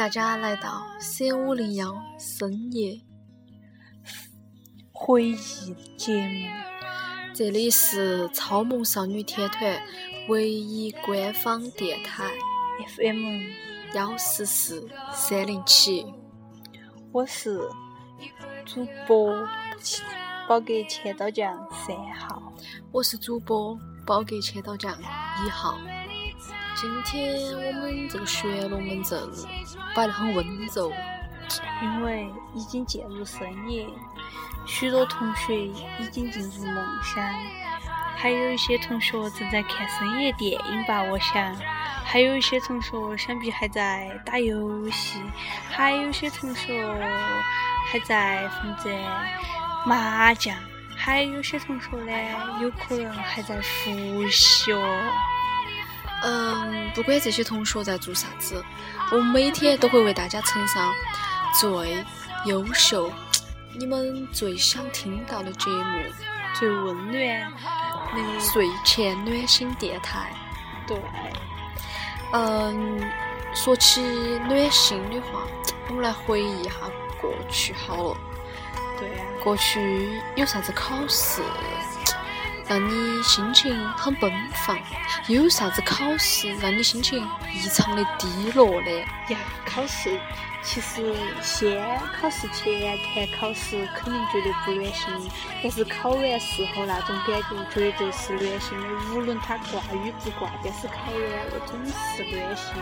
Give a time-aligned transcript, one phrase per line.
[0.00, 2.98] 大家来到三五零幺深夜
[4.90, 5.36] 回忆
[5.98, 6.48] 节目，
[7.34, 9.78] 这里是超萌少女天团
[10.30, 12.30] 唯一官方电台
[12.96, 13.42] FM
[13.92, 16.06] 幺四四三零七，
[17.12, 17.60] 我是
[18.64, 19.46] 主播
[20.48, 21.54] 宝格千刀匠
[21.86, 22.50] 三号，
[22.90, 25.78] 我是主播宝格千刀匠一号。
[26.80, 29.20] 今天我们这个玄龙门阵
[29.94, 30.90] 摆得很温柔，
[31.82, 33.86] 因为已经渐入深夜，
[34.64, 37.22] 许多同学已经进入梦乡，
[38.16, 41.54] 还有一些同学正在看深夜电影吧，我想，
[42.02, 45.20] 还有一些同学想必还在打游戏，
[45.68, 46.82] 还有些同学
[47.92, 49.28] 还在奋战
[49.84, 50.56] 麻将，
[50.96, 55.12] 还有些同学呢，有可能还在复习哦。
[56.22, 58.62] 嗯，不管这些同学在做啥子，
[59.10, 60.92] 我们每天都会为大家呈上
[61.58, 62.04] 最
[62.46, 63.10] 优秀、
[63.74, 66.02] 你们最想听到的节目，
[66.58, 67.52] 最温暖
[68.12, 70.30] 的睡前暖心电台。
[70.86, 71.00] 对，
[72.32, 73.00] 嗯，
[73.54, 74.00] 说起
[74.46, 75.42] 暖心的话，
[75.88, 76.72] 我们来回忆一下
[77.20, 78.16] 过去好了。
[78.98, 81.42] 对啊，过去有啥子考试？
[82.70, 84.32] 让你心情很奔
[84.64, 84.78] 放，
[85.26, 87.18] 又有啥子考试让你心情
[87.52, 88.90] 异常的低落呢
[89.28, 89.38] 呀？
[89.66, 90.16] 考试
[90.62, 91.12] 其实
[91.42, 91.84] 先
[92.20, 98.86] 考试前谈考试肯定觉得不暖心，但是考完试后那种感觉绝对是暖心的。
[99.16, 102.74] 无论他挂与不挂，但是考完了总是暖心。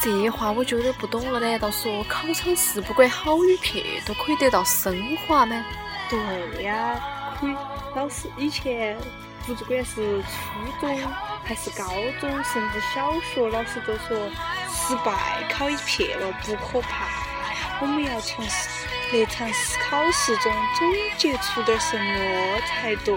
[0.00, 5.60] 这话我觉得不懂了，难道说考场试不管好与撇都可以得到升华吗？
[6.08, 7.00] 对呀，
[7.40, 7.56] 可以。
[7.94, 8.96] 老师以前
[9.44, 10.96] 不管是初中
[11.44, 11.84] 还是高
[12.20, 14.16] 中，甚至小学，老师都说
[14.68, 15.12] 失败
[15.52, 17.06] 考一撇了不可怕，
[17.80, 18.46] 我们要从
[19.12, 19.48] 那场
[19.88, 23.14] 考试中总结出点什么才对。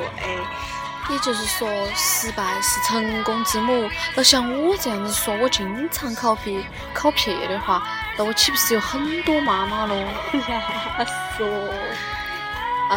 [1.10, 3.90] 也就是说，失败是成功之母。
[4.16, 6.64] 那像我这样子说，我经常考撇
[6.94, 7.84] 考撇的话，
[8.18, 9.96] 那我岂不是有很多妈妈喽？
[9.96, 11.06] 呀，
[11.38, 11.46] 说。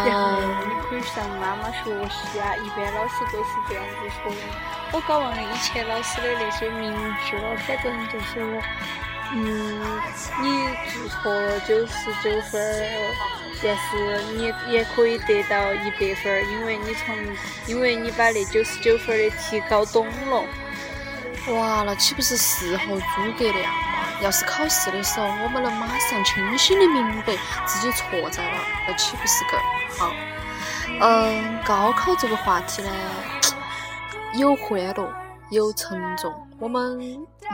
[0.05, 4.39] 然后你可以向妈妈学习啊，一般老师都是这样子说的。
[4.93, 6.93] 我搞忘了以前老师的那些名
[7.25, 8.61] 句了，反正就是，
[9.33, 10.01] 嗯，
[10.41, 13.15] 你做错了九十九分儿，
[13.63, 17.17] 但是你也可以得到一百分儿，因为你从，
[17.67, 20.45] 因为你把那九十九分的题搞懂了。
[21.55, 23.73] 哇，那岂不是事后诸葛亮？
[24.23, 29.61] 要是考试的时候我们能马上清醒的明白自己错在了，那岂不是更
[29.99, 30.13] 好？
[31.01, 32.91] 嗯，高考这个话题呢，
[34.35, 35.13] 有欢乐，
[35.51, 36.33] 有沉重。
[36.59, 36.99] 我们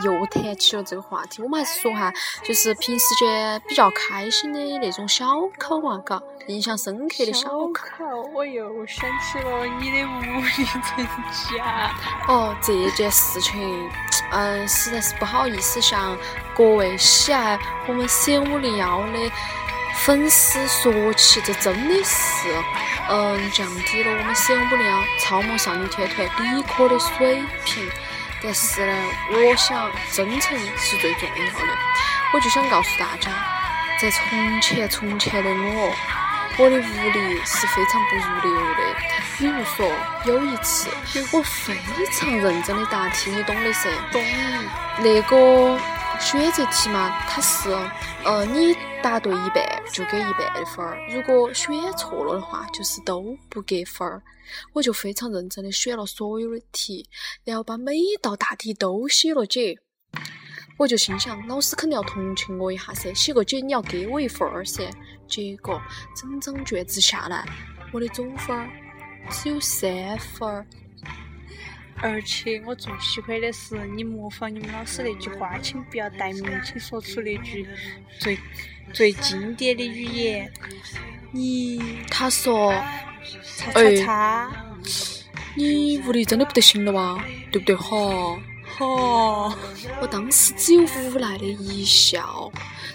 [0.04, 2.12] 又谈起了这个话题，我们还是说哈，
[2.44, 5.26] 就是平时间比较开心的那种小
[5.58, 8.04] 考嘛，嘎，印象深刻的小考。
[8.32, 11.90] 我又想起了你的物理成绩啊！
[12.28, 13.90] 哦，这件事情，
[14.30, 16.16] 嗯，实在是不好意思向
[16.56, 19.32] 各位喜爱我们 C 五零幺的
[19.94, 22.48] 粉丝说起，这真的是，
[23.08, 27.88] 嗯，降低了我们三五零幺超模少女天团理科的水平。
[28.42, 28.92] 但是呢，
[29.30, 31.72] 我想真诚是最重要的。
[32.34, 33.30] 我就想告诉大家，
[34.00, 35.94] 在从前从前的我，
[36.58, 38.82] 我的物理是非常不入流的。
[39.38, 39.88] 比如说，
[40.24, 40.88] 有一次
[41.30, 41.76] 我非
[42.12, 43.88] 常认真的答题，你懂的噻。
[44.10, 44.20] 懂。
[44.98, 45.78] 那个
[46.20, 47.70] 选择题嘛，它是，
[48.24, 54.22] 呃，你答对一半就给一半的分儿，如果选错了的话，就是都不给分儿。
[54.72, 57.08] 我就非常认真的选了所有的题，
[57.44, 59.76] 然后把每一道大题都写了解。
[60.78, 64.88] 我就心想，老师肯定要同情我一下噻，写个解你要给我一分儿噻。
[65.28, 65.80] 结果
[66.14, 67.44] 整张卷子下来，
[67.92, 68.68] 我的总分儿
[69.30, 70.66] 只有三分儿。
[72.02, 77.66] 而且我最喜欢的是你模仿你们老师那句话，请不要带名，请说出那句
[78.18, 78.36] 最
[78.92, 80.52] 最经典的语言。
[81.30, 82.74] 你他说。
[83.56, 84.52] 叉叉叉！
[85.54, 88.36] 你屋里真的不得行了哇，对不对哈？
[88.76, 89.56] 哈！
[90.00, 92.50] 我当时只有无奈的一笑，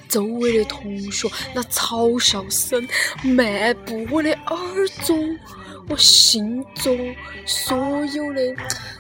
[0.10, 2.86] 周围的同学那嘲笑声
[3.24, 5.38] 漫步我的耳中，
[5.90, 8.56] 我心中所有的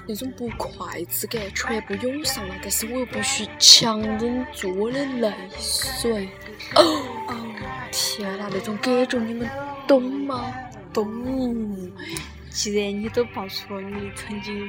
[0.07, 6.30] 那种不快之感全部涌上来，但是我又必须强忍住我的泪水。
[6.75, 7.04] 哦，
[7.92, 9.50] 天哪，那种感觉你们
[9.88, 10.54] 懂吗？
[10.94, 11.92] 懂，
[12.57, 14.68] 既然你都报出了你曾经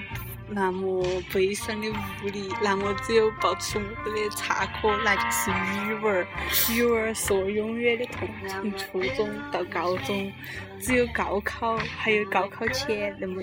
[0.50, 1.02] 那么
[1.32, 5.50] 悲伤的物理，那么只有报出我的差科，那就是
[5.86, 6.26] 语文儿。
[6.70, 10.32] 语文儿是我永远的痛，从初中到高中，
[10.80, 13.42] 只有高考，还有高考前那么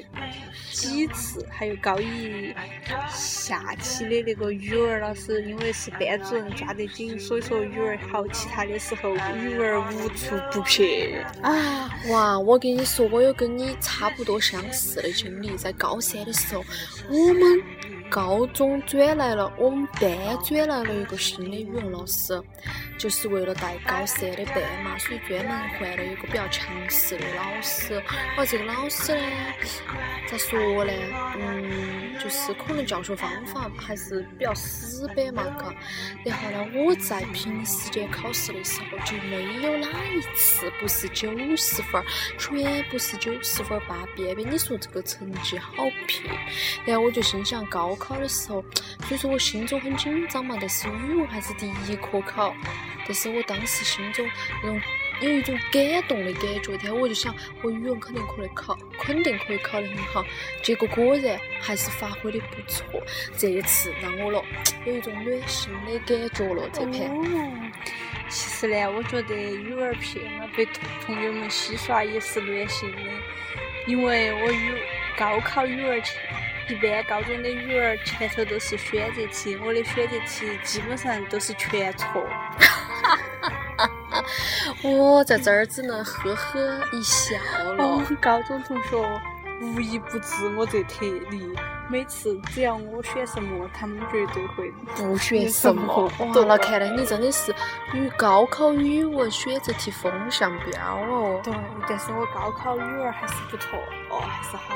[0.71, 2.51] 几次，还有高一
[3.07, 11.23] 下期的那个语文儿老师，因为是班主任抓得紧，所以说语文儿好，其他的时候语文儿无处不撇。
[11.43, 12.39] 啊，哇！
[12.39, 16.63] 我跟你说，我有跟你差不多相似的经历，在高三的时候，
[17.09, 17.61] 我们
[18.09, 20.11] 高中转来了，我们班
[20.43, 22.41] 转来了一个新的语文老师，
[22.97, 28.01] 就是为了带高三的班嘛，所以专门换了一个比较强势的老师。
[28.37, 29.21] 而这个老师呢，
[30.27, 30.93] 咋说呢？
[31.39, 31.94] 嗯，
[32.25, 35.71] 就是可能教学方法还是比较死板嘛，嘎。
[36.25, 42.03] 然后呢，我在平时间考试的时候就没有哪一次不是九十分，
[42.39, 44.51] 全部是九十分儿八边边。
[44.51, 46.31] 你说这个成绩好撇？
[46.83, 48.65] 然后我就心想，高考的时候，
[49.07, 50.57] 所以说我心中很紧张嘛。
[50.59, 52.55] 但是语文还是第一科考，
[53.05, 54.27] 但是我当时心中
[54.63, 54.81] 那种
[55.21, 60.23] 有一种感动的感觉，然后我就想，我语文肯定可以考，肯定可以考得很好。
[60.61, 62.83] 结果果然还是发挥的不错，
[63.37, 64.43] 这一次让我了
[64.85, 66.69] 有一种暖心的感觉了。
[66.73, 67.71] 这盘。
[68.27, 72.97] 其实呢，我觉得语文儿撇嘛，被同朋友们戏耍也是暖心的，
[73.87, 74.73] 因为我语
[75.15, 76.19] 高考语文儿前，
[76.67, 82.27] 一般高中的语文前头都是选择题，我的选择题基本上都是全错。
[84.83, 86.59] 我在这儿只能呵呵
[86.91, 87.35] 一笑
[87.73, 87.97] 了我。
[87.97, 89.21] 们高中同学
[89.61, 91.55] 无一不知我这特例，
[91.89, 96.11] 每次只要我选什么，他们绝对会不选什么？
[96.19, 97.55] 哇，对那看来你真的是
[97.93, 101.39] 与高考语文选择题风向标哦。
[101.43, 101.53] 对，
[101.87, 103.79] 但是我高考语文还是不错，
[104.09, 104.75] 哦，还是好。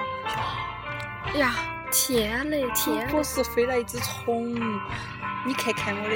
[1.38, 1.54] 呀，
[1.92, 3.14] 天嘞天嘞！
[3.14, 4.56] 我是飞了一只虫。
[5.46, 6.16] 你看看我的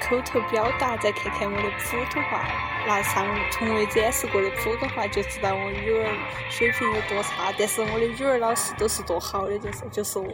[0.00, 2.46] 口头表达，再看看我的普通话，
[2.86, 6.06] 那上从未展示过的普通话，就知道我语文
[6.50, 7.52] 水平有多差。
[7.58, 10.26] 但是我的语文老师都是多好的，就是就是我，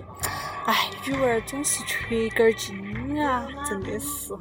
[0.67, 4.33] 哎，语文总是缺根儿筋啊，真的是。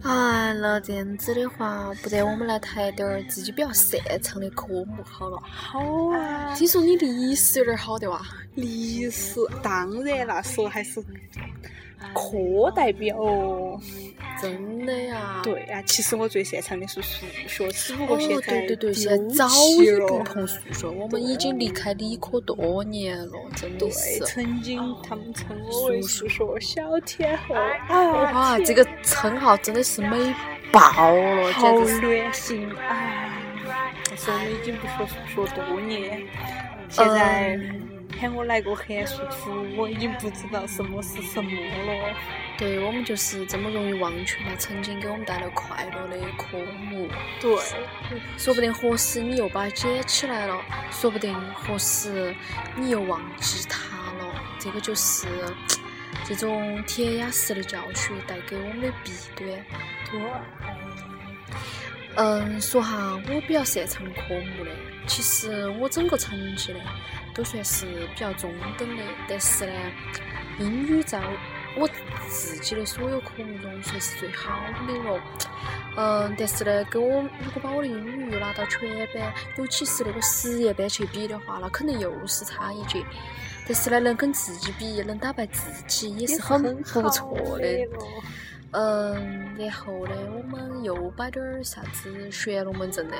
[0.00, 5.36] 啊，那这样子的话，不然我们来谈点儿自己比较擅长的科目好了。
[5.44, 5.80] 好
[6.14, 8.20] 啊，听说你历史有点儿好的哇？
[8.54, 11.02] 历史当然那时候还是
[12.14, 13.80] 科代表哦。
[14.40, 15.40] 真的呀？
[15.42, 24.24] 对呀、其实我最擅长的是数学，只不哦过现，在对对对，现在早弃已不了碰数学，我们已经离开理科多年了，真的对，是。
[24.26, 27.54] 曾经他们称我为数学小天后
[27.88, 28.58] 哇，啊！
[28.60, 30.32] 这个称号真的是美
[30.70, 30.80] 爆
[31.12, 31.72] 了，好。
[31.72, 33.42] 暖心啊！
[34.08, 36.22] 但是我们已经不学数学多年，
[36.88, 37.87] 现在嗯
[38.20, 42.14] 喊我来个函数图，我已经不知道什么是什么了。
[42.58, 47.08] 对我们就是这么容易忘却了曾经给我们带来快乐的科目，
[47.40, 47.56] 对，
[48.36, 50.60] 说不定何时你又把它捡起来了，
[50.90, 52.34] 说不定何时
[52.74, 54.34] 你又忘记它了。
[54.58, 55.28] 这个就是
[56.24, 59.48] 这种填鸭式的教学带给我们的弊端。
[60.10, 60.20] 对，
[62.16, 64.70] 嗯，说哈我比较擅长的科目呢，
[65.06, 66.80] 其实我整个成绩呢
[67.38, 69.72] 都算是比较中等的，但是呢，
[70.58, 71.22] 英语在
[71.76, 71.88] 我
[72.28, 75.20] 自己的所有科目中算是最好的了。
[75.96, 78.80] 嗯，但是呢，跟我如果把我的英语又拿到全
[79.14, 83.04] 班，尤其是那个实验班去比的话，那肯定又是差一截。
[83.66, 87.84] 但是呢，能跟自己比，能打败自己也是很不错的。
[87.84, 87.98] 了。
[88.72, 93.14] 嗯，然后呢，我们又摆点儿啥子玄龙门阵呢？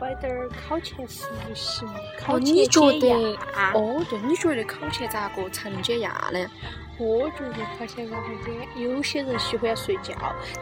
[0.00, 3.72] 摆点儿考前复习嘛，哦，考前你觉解得压？
[3.74, 6.50] 哦，对，你觉得考前咋个才能减压呢？
[6.98, 8.82] 我觉得考前咋会减？
[8.82, 10.14] 有些人喜欢睡觉，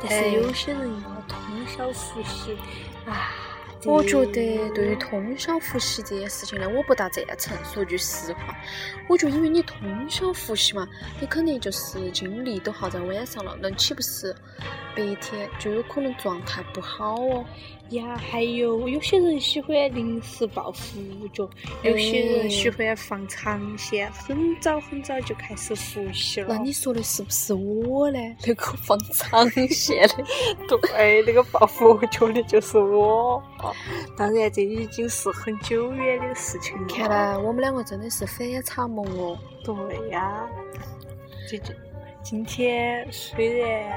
[0.03, 2.57] 但哎是有些人要通宵复习。
[3.07, 3.33] 啊，
[3.85, 7.57] 我觉得对于通宵复习这件事情呢，我不大赞成。
[7.65, 8.57] 说句实话，
[9.09, 10.87] 我觉得因为你通宵复习嘛，
[11.21, 14.35] 你肯定就是精力都耗在晚上了，那岂不是
[14.95, 17.45] 白天就有可能状态不好哦？
[17.91, 21.01] 呀，还有有些人喜欢临时抱佛
[21.33, 21.49] 脚，
[21.83, 26.49] 有些人喜欢放长线，很早很早就开始复习了。
[26.51, 28.19] 那你说的是不是我呢？
[28.47, 30.25] 那个 放长线的。
[30.69, 33.43] 对，那个抱佛脚的就是我。
[33.61, 33.75] 哦
[34.17, 36.87] 当然，这已经是很久远的事情了。
[36.89, 39.39] 看来我们两个真的是反差萌哦。
[39.65, 39.75] 对
[40.11, 40.49] 呀，
[41.49, 41.73] 这就
[42.23, 43.91] 今天虽然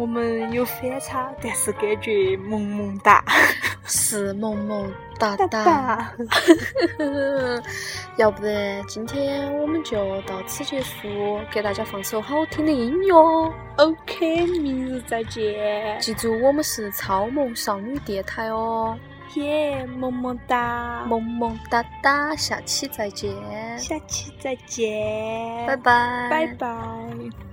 [0.00, 3.22] 我们有反差，但是感觉萌萌哒。
[3.84, 5.64] 是萌萌哒哒 哒。
[5.64, 6.12] 哒，
[8.16, 13.52] 要不然今天我们就到此结束，给大家放首好听的音乐。
[13.76, 18.96] OK，明日再见，记住，我们是超萌少女电台哦，
[19.34, 23.34] 耶，萌萌哒，萌萌哒哒，下期再见，
[23.76, 27.49] 下期再见，拜拜，拜拜。